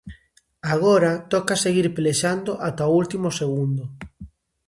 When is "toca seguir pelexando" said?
1.33-2.51